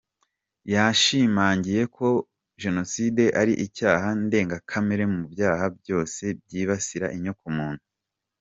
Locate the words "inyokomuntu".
7.17-7.83